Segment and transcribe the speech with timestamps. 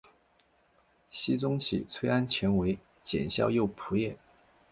[1.11, 4.17] 僖宗起崔安潜为检校右仆射。